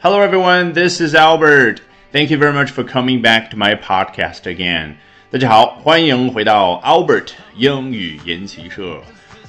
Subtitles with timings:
[0.00, 0.72] Hello, everyone.
[0.72, 1.80] This is Albert.
[2.12, 4.94] Thank you very much for coming back to my podcast again.
[5.30, 9.02] 大家好，欢迎回到 Albert 英语研习社。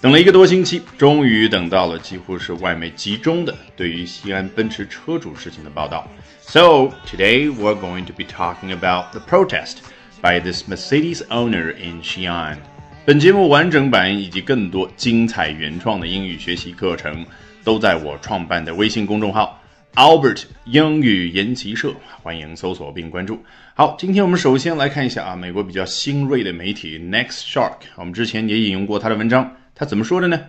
[0.00, 6.08] 等了一个多星期，终于等到了几乎是外媒集中的对于西安奔驰车主事情的报道。
[6.40, 9.76] So today we're going to be talking about the protest
[10.20, 12.56] by this Mercedes owner in Xi'an.
[13.04, 17.24] 本节目完整版以及更多精彩原创的英语学习课程
[17.62, 19.60] 都在我创办的微信公众号。
[19.95, 23.41] Albert 英语研习社，欢迎搜索并关注。
[23.75, 30.47] 好，今天我们首先来看一下啊，美国比较新锐的媒体 Next Shark，我们之前也引用过他的文章，他怎么说的呢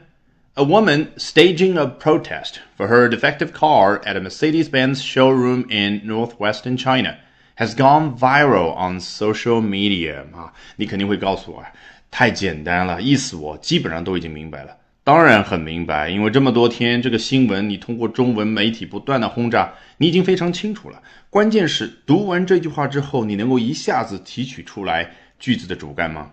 [0.54, 6.76] ？A woman staging a protest for her defective car at a Mercedes-Benz showroom in northwestern
[6.76, 7.14] China
[7.56, 10.22] has gone viral on social media。
[10.34, 11.64] 啊，你肯定会告诉我，
[12.10, 14.76] 太简单了，意思我基本上都已经明白了。
[15.06, 21.00] 当然很明白，因为这么多天这个新闻，你通过中文媒体不断的轰炸，你已经非常清楚了。
[21.30, 26.32] 关键是读完这句话之后，你能够一下子提取出来句子的主干吗？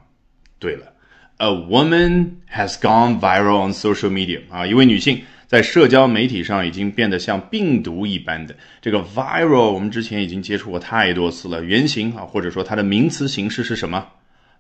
[0.58, 0.92] 对了
[1.38, 8.56] ，A woman has gone viral on social media 啊，一位女性在社交媒体上已经变得像病毒一般的。
[8.82, 14.08] 这个 viral 我们之前已经接触过太多次了，原型啊或者说它的名词形式是什么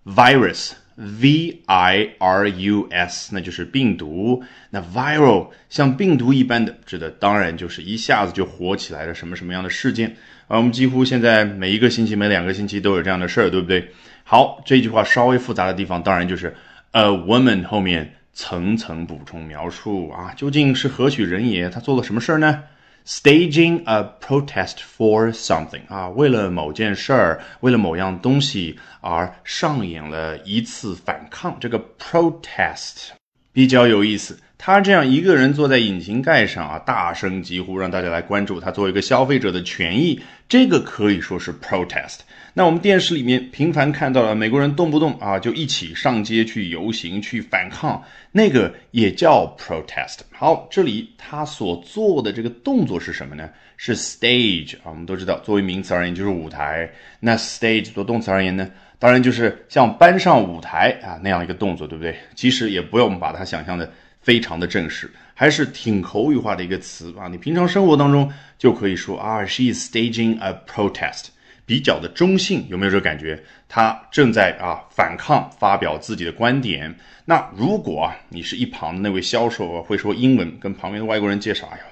[0.06, 0.74] ？virus。
[0.96, 4.44] V I R U S，那就是病毒。
[4.70, 10.16] 那 viral 像病毒一般的，指的当然就是一下子就火起来的什么什么样的事件
[10.48, 10.58] 啊？
[10.58, 13.90] 我们几乎现在每一个星期、每两个星期都有这样的事儿，对不对？
[14.24, 16.56] 好，这句话稍微复杂的地方，当然就是
[16.92, 21.70] a woman 后面层层补充描述啊，究竟是何许人也？
[21.70, 22.64] 他做了什么事儿呢
[23.06, 31.58] ？Staging a protest for something 啊，为了某件事儿，为了某样东西而上演了一次反抗。
[31.60, 33.10] 这个 protest
[33.52, 34.40] 比较有意思。
[34.66, 42.20] 他这样一个人坐在引擎盖上啊，大声疾呼，让大家来关注他作为一个消费者的权益，这个可以说是 protest。
[42.54, 48.02] 那我们电视里面频繁看到了美国人动不动啊就一起上街去游行去反抗，
[48.32, 50.20] 那个也叫 protest。
[50.32, 53.50] 好，这里他所做的这个动作是什么呢？
[53.76, 56.90] 是 stage 啊，我们都知道，作为名词而言就是舞台。
[57.20, 62.16] 那 stage 做动词而言呢，当然就是像搬上舞台啊那样一个动作，对不对？
[62.34, 63.92] 其实也不用我们把它想象的。
[64.24, 67.28] 非常的正式，还是挺口语化的一个词啊！
[67.28, 71.26] 你平常生活当中就可以说啊，she is staging a protest，
[71.66, 73.44] 比较的中性，有没有这个感觉？
[73.68, 76.96] 她正在啊反抗，发表自己的观点。
[77.26, 81.84] 那如果啊，你是一旁的那位销售啊，会说英文，跟旁边的外国人介绍，哎呀，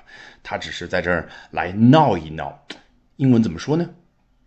[0.42, 2.66] 他只是在这儿来闹一闹，
[3.18, 3.90] 英文怎么说呢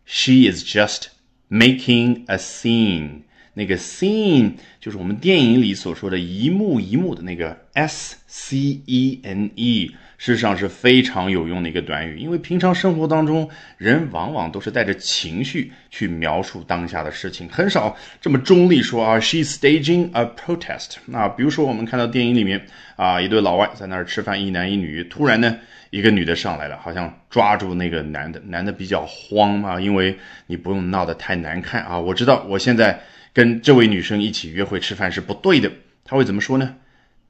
[0.07, 1.09] ？She is just
[1.51, 3.23] making a scene。
[3.55, 20.95] 那个 scene 就是我们电影里所说的一幕一幕的那个 s c e n e，事实上是非常有用的一个短语，因为平常生活当中人往往都是带着情绪去描述当下的事情，很少这么中立说啊，she's staging a protest。
[21.07, 22.65] 那比如说我们看到电影里面
[22.97, 25.59] 啊，一对老外在那儿吃饭，一男一女，突然呢
[25.91, 33.01] 一个女的上来了，好像抓住那个男的，男的比较慌嘛，因为你不用闹得太难看啊，我知道我现在。
[33.35, 35.69] 跟这位女生一起约会吃饭是不对的，
[36.05, 36.77] 他会怎么说呢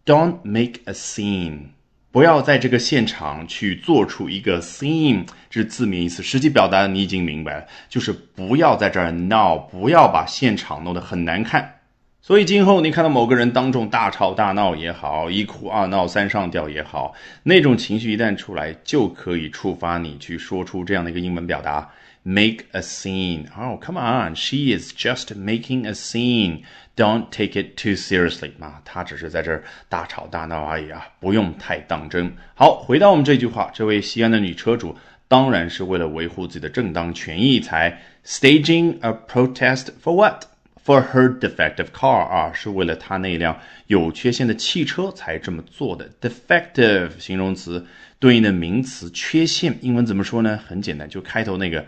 [0.07, 1.69] ？Don't make a scene，
[2.13, 11.81] 不要在这个现场去做出一个 scene，这是字面意思，实际表达你已经明白了，就是不要在这儿闹，不要把现场弄得很难看。
[12.21, 21.91] 所以今后你看到某个人当众大吵大闹也好，一哭二闹三上吊也好，那种情绪一旦出来，就可以触发你去说出这样的一个英文表达。
[22.25, 23.49] Make a scene.
[23.57, 26.63] Oh, come on, she is just making a scene.
[26.97, 32.33] Don't take it too seriously 啊，她只是在这儿大吵大闹而已啊，不用太当真。
[32.55, 34.97] 好，回到我们这句话，这位西安的女车主
[35.29, 40.45] 当然是为了维护自己的正当权益才 staging a protest for what?
[40.85, 43.59] For her defective car 啊，是为了她那辆
[43.89, 46.09] 有缺陷的汽车才这么做的。
[46.21, 47.87] defective 形容词
[48.19, 50.57] 对应的名词缺陷，英文怎么说呢？
[50.57, 51.85] 很简单，就开头那个。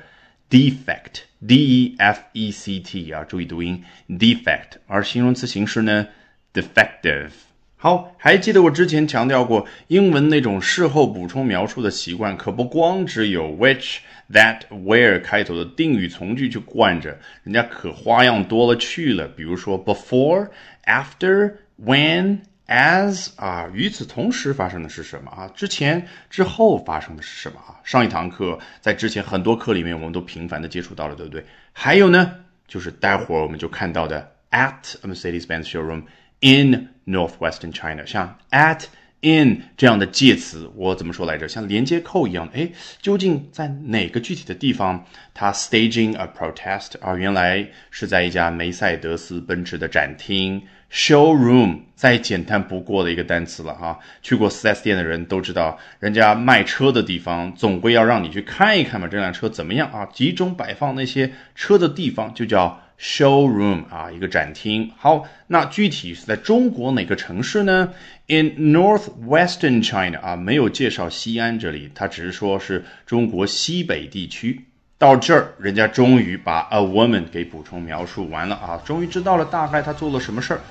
[0.48, 4.78] Defect, d-e-f-e-c-t 啊，注意读音 defect。
[4.86, 6.06] 而形容词形式呢
[6.52, 7.30] ，defective。
[7.76, 13.98] 好，还记得我之前强调过，英文那种事后补充描述的习惯，可不光只有 which、
[14.32, 19.28] that、where 开头的定语从句去惯着，人家可花样多了去了。
[19.28, 20.48] 比如说 before、
[20.84, 21.54] after、
[21.84, 22.38] when。
[22.68, 25.48] As 啊，与此同时发生的是什么啊？
[25.54, 27.78] 之前之后发生的是什么啊？
[27.84, 31.44] 上一堂课在之前很多课里面，我们都频繁的接触到了，对不对？
[31.72, 32.34] 还有呢，
[32.66, 36.04] 就是待会儿我们就看到的 at a Mercedes-Benz showroom
[36.40, 38.84] in northwestern China，像 at
[39.22, 41.48] in 这样的介词，我怎么说来着？
[41.48, 42.70] 像连接扣一样的，哎，
[43.00, 45.04] 究竟在哪个具体的地方，
[45.34, 47.14] 它 staging a protest 啊？
[47.14, 53.98] 原来是在一家梅赛德斯奔驰的展厅 showroom，再简单不过的一个单词了哈。
[54.22, 60.06] 去过 4S 店的人都知道，人家卖车的地方总归要让你去看一看嘛，这辆车怎么样啊？
[60.06, 62.82] 集中摆放那些车的地方就叫。
[62.99, 64.91] Showroom 啊，一个展厅。
[64.97, 67.89] 好，那具体是在中国哪个城市呢？
[68.27, 74.65] In northwestern China 啊，没有介绍西安这里，他只是说是中国西北地区。
[74.97, 80.61] 到这儿，人家终于把 a woman 给补充描述完了啊，终于知道了大概他做了什么事儿。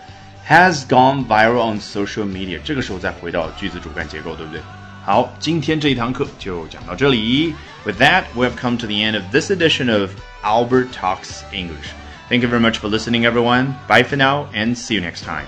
[0.49, 2.61] Has gone viral on social media。
[2.63, 4.61] 这个时候再回到句子主干结构，对不对？
[5.05, 7.53] 好，今天这一堂课就讲到这里。
[7.85, 10.11] With that, we have come to the end of this edition of
[10.43, 11.91] Albert Talks English.
[12.28, 13.76] Thank you very much for listening, everyone.
[13.88, 15.46] Bye for now, and see you next time.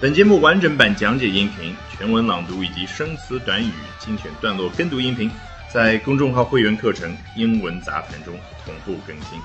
[0.00, 5.30] 本节目完整版讲解音频、全文朗读以及生词短语精选段落跟读音频，
[5.70, 8.34] 在公众号会员课程《英文杂谈》中
[8.64, 9.38] 同步更新。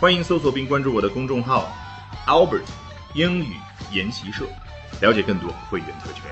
[0.00, 1.72] 欢迎搜索并关注我的公众号
[2.26, 2.64] Albert
[3.14, 3.52] 英语
[3.92, 4.46] 研习社，
[5.00, 6.22] 了解更多会员特权。